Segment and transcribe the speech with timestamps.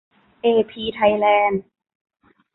[0.43, 1.61] เอพี ไทยแลนด์